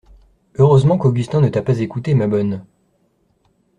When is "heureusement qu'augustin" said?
0.57-1.41